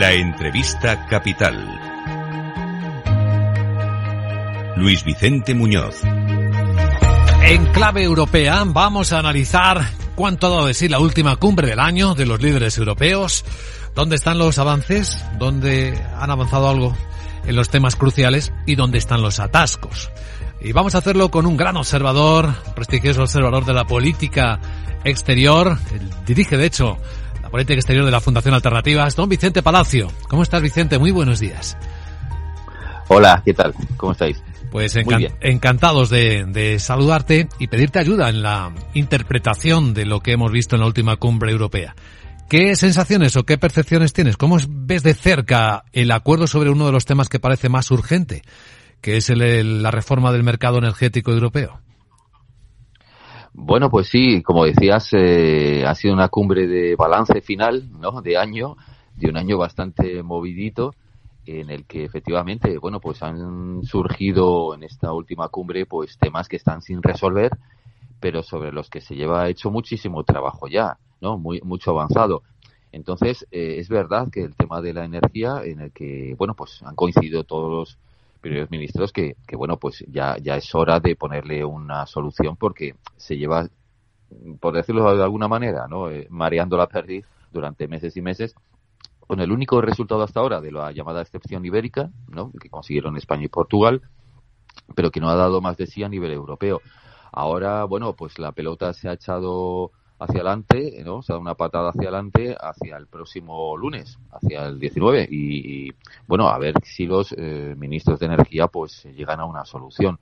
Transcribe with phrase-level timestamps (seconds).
[0.00, 1.78] La entrevista capital.
[4.76, 5.94] Luis Vicente Muñoz.
[7.42, 11.80] En clave europea vamos a analizar cuánto ha dado de sí la última cumbre del
[11.80, 13.44] año de los líderes europeos,
[13.94, 16.96] dónde están los avances, dónde han avanzado algo
[17.44, 20.10] en los temas cruciales y dónde están los atascos.
[20.62, 24.60] Y vamos a hacerlo con un gran observador, prestigioso observador de la política
[25.04, 25.76] exterior,
[26.24, 26.96] dirige de hecho
[27.50, 30.06] la política exterior de la Fundación Alternativas, don Vicente Palacio.
[30.28, 31.00] ¿Cómo estás Vicente?
[31.00, 31.76] Muy buenos días.
[33.08, 33.74] Hola, ¿qué tal?
[33.96, 34.40] ¿Cómo estáis?
[34.70, 40.52] Pues encantados de, de, saludarte y pedirte ayuda en la interpretación de lo que hemos
[40.52, 41.96] visto en la última cumbre europea.
[42.48, 44.36] ¿Qué sensaciones o qué percepciones tienes?
[44.36, 48.42] ¿Cómo ves de cerca el acuerdo sobre uno de los temas que parece más urgente,
[49.00, 51.80] que es el, la reforma del mercado energético europeo?
[53.62, 58.22] Bueno, pues sí, como decías, eh, ha sido una cumbre de balance final, ¿no?
[58.22, 58.76] De año,
[59.14, 60.94] de un año bastante movidito,
[61.44, 66.56] en el que efectivamente, bueno, pues han surgido en esta última cumbre, pues temas que
[66.56, 67.52] están sin resolver,
[68.18, 71.36] pero sobre los que se lleva hecho muchísimo trabajo ya, ¿no?
[71.36, 72.42] Muy, mucho avanzado.
[72.92, 76.82] Entonces, eh, es verdad que el tema de la energía, en el que, bueno, pues
[76.82, 77.98] han coincidido todos los
[78.40, 82.94] primeros ministros que, que, bueno, pues ya, ya es hora de ponerle una solución porque
[83.16, 83.68] se lleva,
[84.60, 86.10] por decirlo de alguna manera, ¿no?
[86.10, 88.54] Eh, mareando la perdiz durante meses y meses
[89.30, 92.50] con el único resultado hasta ahora de la llamada excepción ibérica, ¿no?
[92.60, 94.02] que consiguieron España y Portugal,
[94.96, 96.80] pero que no ha dado más de sí a nivel europeo.
[97.30, 101.22] Ahora, bueno, pues la pelota se ha echado hacia adelante, ¿no?
[101.22, 105.92] Se ha dado una patada hacia adelante hacia el próximo lunes, hacia el 19 y,
[106.26, 110.18] bueno, a ver si los eh, ministros de energía pues llegan a una solución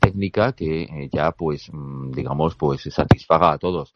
[0.00, 3.94] técnica que eh, ya pues mm, digamos pues satisfaga a todos.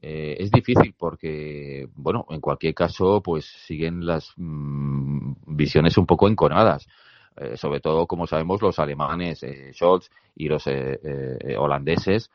[0.00, 6.28] Eh, es difícil porque, bueno, en cualquier caso, pues siguen las mm, visiones un poco
[6.28, 6.86] enconadas.
[7.56, 10.68] sobre todo, como sabemos, los alemanes, Scholz y los
[11.58, 12.30] holandeses,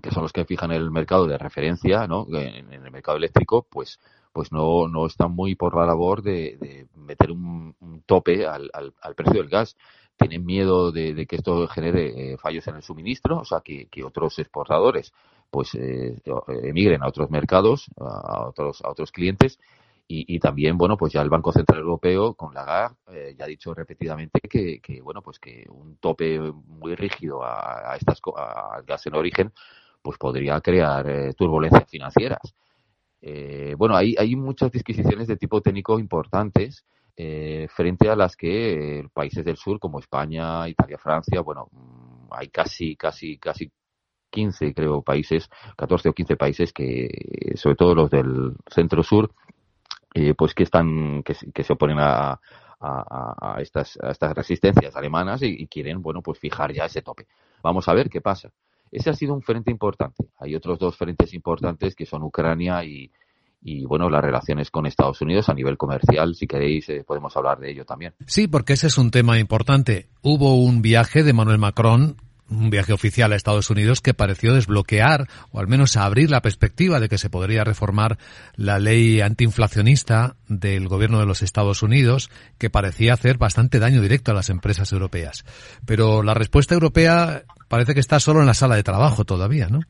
[0.00, 2.26] que son los que fijan el mercado de referencia, ¿no?
[2.32, 3.98] En, el mercado eléctrico, pues,
[4.32, 7.74] pues no, no están muy por la labor de, meter un,
[8.06, 9.76] tope al, al, precio del gas.
[10.16, 14.38] Tienen miedo de, que esto genere eh, fallos en el suministro, o sea, que, otros
[14.38, 15.12] exportadores
[15.50, 16.14] pues eh,
[16.62, 19.58] emigren a otros mercados, a otros, a otros clientes
[20.12, 23.48] y, también, bueno, pues ya el Banco Central Europeo con la GAR eh, ya ha
[23.48, 29.06] dicho repetidamente que, bueno, pues que un tope muy rígido a, a estas al gas
[29.06, 29.52] en origen
[30.02, 32.54] pues podría crear eh, turbulencias financieras.
[33.20, 36.84] Eh, bueno, hay, hay muchas disquisiciones de tipo técnico importantes
[37.16, 42.48] eh, frente a las que países del sur como España, Italia, Francia, bueno, mm, hay
[42.48, 43.70] casi, casi, casi
[44.30, 49.32] 15, creo, países, 14 o 15 países que, sobre todo los del centro-sur,
[50.36, 52.40] pues que están, que, se oponen a,
[52.80, 57.26] a, estas, a estas resistencias alemanas y, y, quieren, bueno, pues fijar ya ese tope.
[57.62, 58.50] Vamos a ver qué pasa.
[58.90, 60.28] Ese ha sido un frente importante.
[60.38, 63.10] Hay otros dos frentes importantes que son Ucrania y,
[63.62, 67.58] y bueno, las relaciones con Estados Unidos a nivel comercial, si queréis, eh, podemos hablar
[67.58, 68.14] de ello también.
[68.26, 70.08] Sí, porque ese es un tema importante.
[70.22, 72.16] Hubo un viaje de Manuel Macron
[72.50, 77.00] un viaje oficial a Estados Unidos que pareció desbloquear o al menos abrir la perspectiva
[77.00, 78.18] de que se podría reformar
[78.56, 84.32] la ley antiinflacionista del gobierno de los Estados Unidos que parecía hacer bastante daño directo
[84.32, 85.44] a las empresas europeas.
[85.86, 89.80] Pero la respuesta europea parece que está solo en la sala de trabajo todavía, ¿no?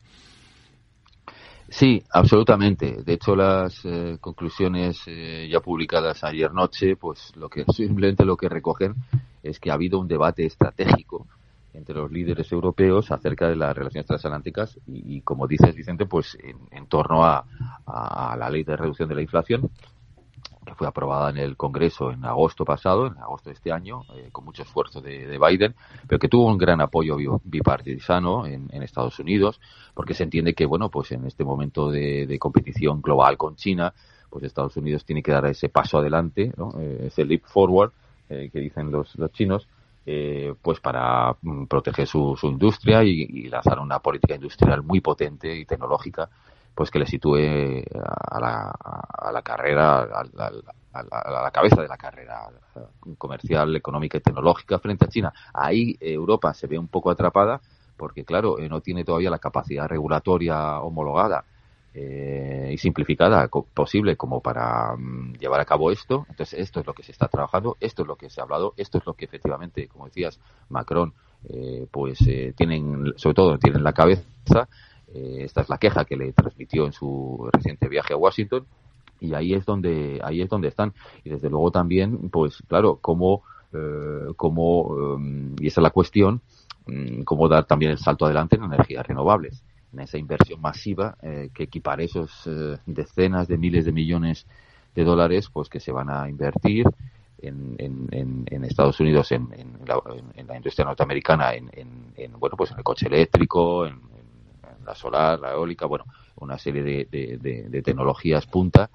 [1.70, 3.02] Sí, absolutamente.
[3.04, 8.36] De hecho, las eh, conclusiones eh, ya publicadas ayer noche, pues lo que simplemente lo
[8.36, 8.96] que recogen
[9.42, 11.26] es que ha habido un debate estratégico
[11.72, 16.36] entre los líderes europeos acerca de las relaciones transatlánticas y, como dices Vicente, pues
[16.70, 17.44] en, torno a,
[17.86, 19.70] a, la ley de reducción de la inflación
[20.64, 24.28] que fue aprobada en el Congreso en agosto pasado, en agosto de este año, eh,
[24.30, 25.74] con mucho esfuerzo de, Biden,
[26.06, 29.60] pero que tuvo un gran apoyo bipartisano en, en, Estados Unidos,
[29.94, 33.92] porque se entiende que, bueno, pues en este momento de, competición global con China,
[34.28, 36.72] pues Estados Unidos tiene que dar ese paso adelante, ¿no?
[36.78, 37.92] Eh, ese leap forward
[38.28, 39.66] eh, que dicen los, los chinos,
[40.62, 45.64] pues para mm, proteger su, su industria y, lanzar una política industrial muy potente y
[45.64, 46.28] tecnológica
[46.74, 47.36] pues que le sitúe
[47.92, 50.24] a la, a la carrera, a
[51.42, 52.48] la, cabeza de la carrera
[53.18, 55.32] comercial, económica y tecnológica frente a China.
[55.52, 57.60] Ahí Europa se ve un poco atrapada
[57.96, 61.44] porque, claro, eh, no tiene todavía la capacidad regulatoria homologada
[61.94, 66.26] eh, y simplificada posible como para mm, llevar a cabo esto.
[66.28, 68.74] Entonces, esto es lo que se está trabajando, esto es lo que se ha hablado,
[68.76, 71.12] esto es lo que efectivamente, como decías, Macron,
[71.48, 72.18] eh, pues
[72.56, 74.68] tienen, sobre todo, tienen la cabeza
[75.12, 78.64] eh, esta es la queja que le transmitió en su reciente viaje a Washington.
[79.20, 80.94] y ahí es donde ahí es donde están
[81.24, 83.42] y desde luego también pues claro cómo
[83.72, 86.40] eh, cómo em, y esa es la cuestión
[86.86, 91.50] mm, cómo dar también el salto adelante en energías renovables en esa inversión masiva eh,
[91.54, 94.46] que equipare esos eh, decenas de miles de millones
[94.94, 96.86] de dólares pues que se van a invertir
[97.38, 99.48] en, en, en Estados Unidos en,
[99.86, 100.00] la,
[100.34, 101.70] en, la, industria norteamericana en,
[102.38, 104.00] bueno pues en el coche eléctrico en,
[104.84, 106.04] la solar la eólica bueno
[106.36, 108.90] una serie de, de, de, tecnologías punta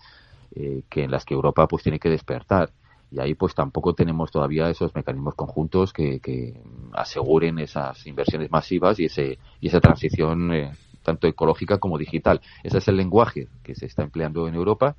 [0.56, 2.72] eh, que en las que Europa pues tiene que despertar
[3.16, 9.00] y ahí pues tampoco tenemos todavía esos mecanismos conjuntos que, que aseguren esas inversiones masivas
[9.00, 10.72] y ese y esa transición eh,
[11.02, 12.42] tanto ecológica como digital.
[12.62, 14.98] Ese es el lenguaje que se está empleando en Europa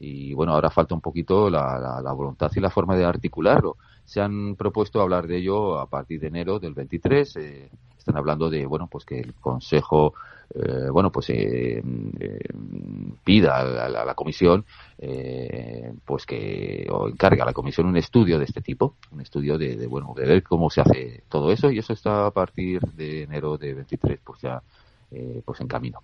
[0.00, 3.76] y bueno ahora falta un poquito la, la, voluntad y la forma de articularlo.
[4.04, 7.70] Se han propuesto hablar de ello a partir de enero del 23 eh,
[8.02, 10.14] están hablando de bueno pues que el Consejo
[10.54, 11.82] eh, bueno pues eh,
[12.20, 12.38] eh
[13.24, 14.64] pida a la, a la comisión
[14.98, 19.56] eh, pues que o encarga a la comisión un estudio de este tipo un estudio
[19.56, 21.70] de, de, bueno de ver cómo se hace todo eso.
[21.70, 24.62] Y eso está a partir de enero de 23 pues ya
[25.14, 26.00] eh, pues en camino.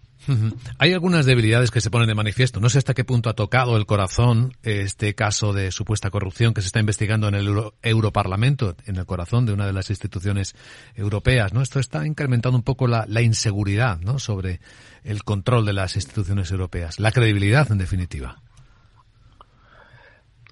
[0.79, 2.61] Hay algunas debilidades que se ponen de manifiesto.
[2.61, 6.61] No sé hasta qué punto ha tocado el corazón este caso de supuesta corrupción que
[6.61, 10.55] se está investigando en el Euro Europarlamento, en el corazón de una de las instituciones
[10.95, 11.55] europeas.
[11.55, 11.63] ¿no?
[11.63, 14.19] Esto está incrementando un poco la, la inseguridad ¿no?
[14.19, 14.61] sobre
[15.05, 18.43] el control de las instituciones europeas, la credibilidad, en definitiva.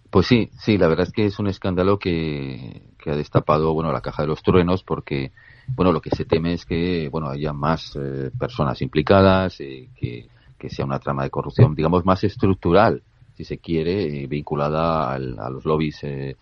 [0.09, 3.93] Pues sí, sí, la verdad es que es un escándalo que, que ha destapado bueno
[3.93, 5.32] la caja de los truenos porque
[5.74, 10.28] bueno, lo que se teme es que, bueno, haya más eh, personas implicadas, eh, que,
[10.58, 13.02] que, sea una trama de corrupción, digamos, más estructural,
[13.34, 16.36] si se quiere, eh, vinculada al, a los lobbies eh,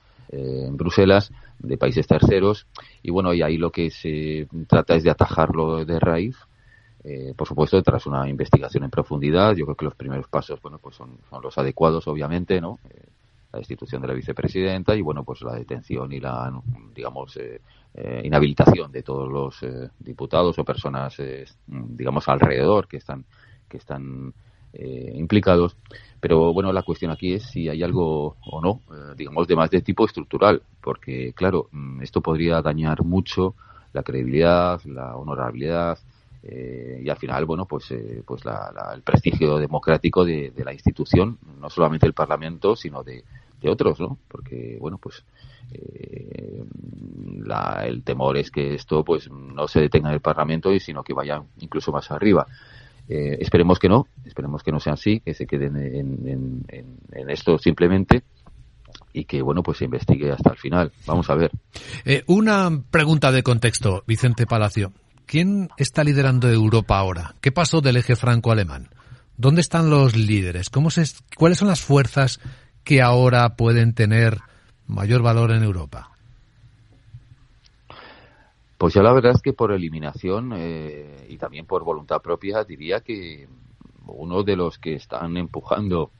[0.66, 2.66] en Bruselas de países terceros.
[3.02, 6.36] Y bueno, y ahí lo que se trata es de atajarlo de raíz.
[7.04, 10.78] Eh, por supuesto, tras una investigación en profundidad, yo creo que los primeros pasos, bueno,
[10.78, 12.78] pues son, son los adecuados, obviamente, ¿no?
[13.54, 16.52] La destitución de la vicepresidenta y bueno pues la detención y la
[16.92, 17.60] digamos eh,
[17.94, 23.24] eh, inhabilitación de todos los eh, diputados o personas eh, digamos alrededor que están
[23.68, 24.34] que están
[24.76, 25.76] implicados.
[26.18, 28.80] Pero bueno la cuestión aquí es si hay algo o no
[29.16, 33.54] digamos de más de tipo estructural porque claro mm, esto podría dañar mucho
[33.92, 36.00] la credibilidad la honorabilidad
[36.46, 40.62] eh, y al final, bueno, pues, eh, pues la, la, el prestigio democrático de, de,
[40.62, 43.24] la institución, no solamente del Parlamento, sino de,
[43.64, 44.18] de otros, ¿no?
[44.28, 45.24] Porque, bueno, pues
[45.72, 46.62] eh,
[47.44, 51.02] la, el temor es que esto pues no se detenga en el Parlamento y sino
[51.02, 52.46] que vaya incluso más arriba.
[53.08, 56.96] Eh, esperemos que no, esperemos que no sea así, que se queden en, en, en,
[57.12, 58.22] en esto simplemente
[59.12, 60.92] y que bueno pues se investigue hasta el final.
[61.06, 61.50] Vamos a ver.
[62.04, 64.92] Eh, una pregunta de contexto, Vicente Palacio.
[65.26, 67.34] ¿Quién está liderando Europa ahora?
[67.40, 68.90] ¿Qué pasó del eje franco-alemán?
[69.36, 70.70] ¿Dónde están los líderes?
[70.70, 71.04] ¿Cómo se,
[71.36, 72.40] ¿Cuáles son las fuerzas
[72.84, 74.38] que ahora pueden tener
[74.86, 76.10] mayor valor en Europa?
[78.76, 83.00] Pues ya la verdad es que por eliminación eh, y también por voluntad propia diría
[83.00, 83.48] que
[84.06, 86.10] uno de los que están empujando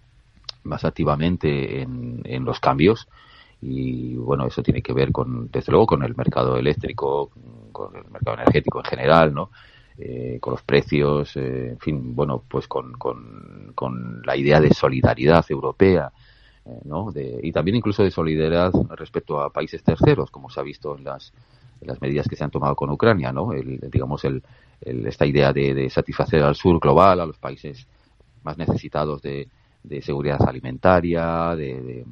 [0.62, 3.06] más activamente en, los cambios
[3.60, 7.30] y bueno eso tiene que ver con desde luego con el mercado eléctrico
[7.72, 9.50] con el mercado energético en general no
[9.98, 14.72] eh, con los precios eh, en fin bueno pues con, con, con la idea de
[14.72, 16.10] solidaridad europea
[16.84, 17.12] ¿no?
[17.12, 21.04] De, y también incluso de solidaridad respecto a países terceros, como se ha visto en
[21.04, 21.32] las,
[22.00, 23.52] medidas que se han tomado con Ucrania, ¿no?
[23.52, 24.42] El, digamos, el,
[24.80, 27.86] el, esta idea de, satisfacer al sur global, a los países
[28.42, 29.48] más necesitados de,
[29.82, 32.04] de seguridad alimentaria, de,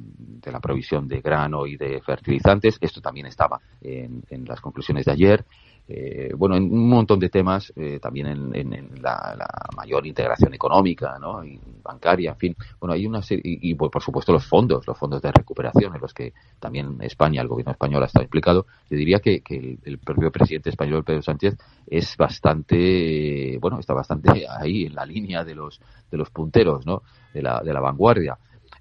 [0.43, 2.77] de, la provisión de grano y de fertilizantes.
[2.79, 5.45] Esto también estaba en las conclusiones de ayer
[5.85, 10.53] eh, bueno, en un montón de temas, eh, también en, en, la, la, mayor integración
[10.53, 11.43] económica, ¿no?
[11.43, 12.55] Y bancaria, en fin.
[12.79, 16.01] Bueno, hay una serie, y, y, por supuesto los fondos, los fondos de recuperación en
[16.01, 18.65] los que también España, el gobierno español ha estado implicado.
[18.89, 24.47] Yo diría que, que el, propio presidente español, Pedro Sánchez, es bastante, bueno, está bastante
[24.49, 27.03] ahí en la línea de los, de los punteros, ¿no?
[27.33, 28.37] De la, de la vanguardia.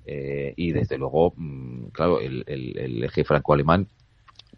[0.07, 3.89] Eh, y desde luego, mmm, claro, el, el, el eje franco-alemán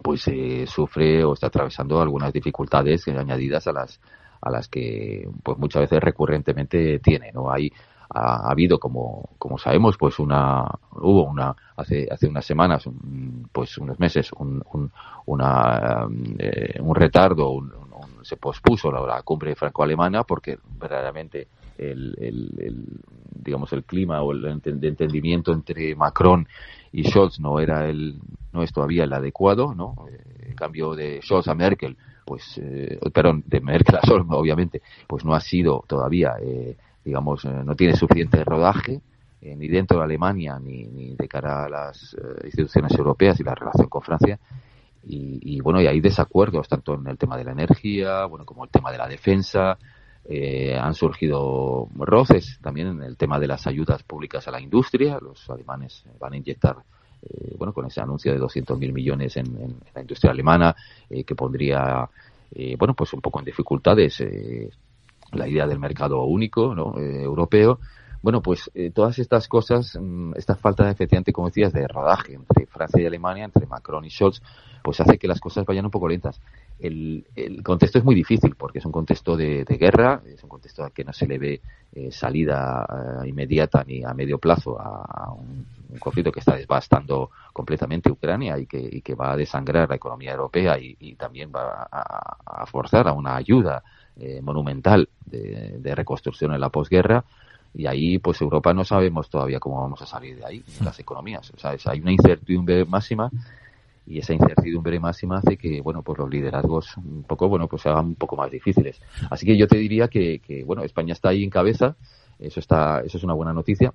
[0.03, 4.01] pues eh, sufre o está atravesando algunas dificultades añadidas a las
[4.41, 7.71] a las que pues muchas veces recurrentemente tiene no hay
[8.11, 12.85] ha, ha habido como como sabemos pues una hubo una hace hace unas semanas
[13.53, 14.91] pues unos meses un un,
[15.27, 16.07] una,
[16.39, 21.49] eh, un retardo un, un, se pospuso la, cumbre franco-alemana porque verdaderamente
[21.79, 22.85] el, el,
[23.35, 26.47] digamos el clima o el entendimiento entre Macron
[26.93, 28.19] y Scholz no era el
[28.53, 30.07] no es todavía el adecuado, ¿no?
[30.11, 34.83] Eh, en cambio de Scholz a Merkel, pues, eh, perdón, de Merkel a Scholz, obviamente,
[35.07, 39.01] pues no ha sido todavía, eh, digamos, eh, no tiene suficiente rodaje
[39.43, 43.91] ni dentro de Alemania ni, ni de cara a las instituciones europeas y la relación
[43.91, 44.39] con Francia.
[45.03, 48.65] Y, y, bueno, y hay desacuerdos tanto en el tema de la energía, bueno, como
[48.65, 49.77] el tema de la defensa.
[50.27, 55.19] Han surgido roces también en el tema de las ayudas públicas a la industria.
[55.21, 56.77] Los alemanes van a inyectar
[57.31, 60.75] eh, bueno, con ese anuncio de 200.000 millones en, la industria alemana,
[61.09, 62.09] eh, que pondría,
[62.55, 64.23] eh, bueno, pues un poco en dificultades
[65.33, 66.99] la idea del mercado único, ¿no?
[66.99, 67.81] europeo.
[68.25, 72.65] Bueno, pues todas estas cosas, mm, esta falta de efectivamente, como decías, de rodaje entre
[72.65, 74.41] Francia y Alemania, entre Macron y Scholz,
[74.83, 76.41] pues hace que las cosas vayan un poco lentas.
[76.79, 77.27] El,
[77.63, 81.13] contexto es muy difícil porque es un contexto de, guerra, es un contexto que no
[81.13, 81.61] se le ve
[82.11, 85.67] salida inmediata ni a medio plazo a un
[85.99, 90.79] conflicto que está devastando completamente Ucrania y que, que va a desangrar la economía europea
[90.79, 93.83] y, también va a, forzar a una ayuda
[94.17, 97.25] eh, monumental de, reconstrucción en la posguerra.
[97.75, 101.51] Y ahí, pues Europa no sabemos todavía cómo vamos a salir de ahí, las economías.
[101.51, 103.31] O sea, hay una incertidumbre máxima
[104.07, 107.89] y esa incertidumbre máxima hace que bueno pues los liderazgos un poco bueno pues se
[107.89, 109.01] hagan un poco más difíciles
[109.31, 111.97] así que yo te diría que, que bueno España está ahí en cabeza
[112.39, 113.95] eso está eso es una buena noticia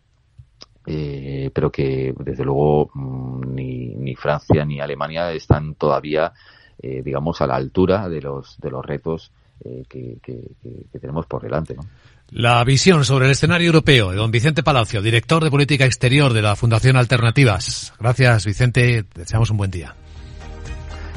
[0.92, 6.34] eh, pero que desde luego mm, ni, ni, Francia ni Alemania están todavía,
[6.82, 9.32] eh, digamos, a la altura de los, de los retos
[9.64, 10.18] eh, que,
[11.00, 11.76] tenemos por delante.
[12.32, 16.42] La visión sobre el escenario europeo de don Vicente Palacio, director de Política Exterior de
[16.42, 17.94] la Fundación Alternativas.
[18.00, 19.06] Gracias, Vicente.
[19.16, 19.96] Deseamos un buen día.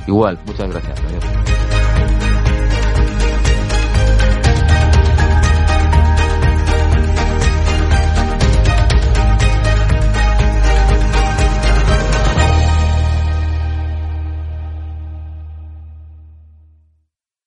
[0.07, 1.52] Igual, muchas gracias.